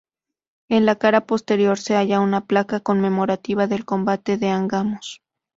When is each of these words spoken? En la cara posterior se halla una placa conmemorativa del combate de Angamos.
En 0.67 0.87
la 0.87 0.95
cara 0.95 1.27
posterior 1.27 1.77
se 1.77 1.93
halla 1.93 2.21
una 2.21 2.47
placa 2.47 2.79
conmemorativa 2.79 3.67
del 3.67 3.85
combate 3.85 4.39
de 4.39 4.49
Angamos. 4.49 5.21